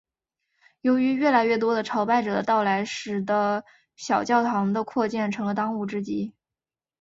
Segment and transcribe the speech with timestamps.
[0.81, 3.63] 由于越来越多的朝拜者的到来使的
[3.95, 6.33] 小教堂的扩建成了当务之急。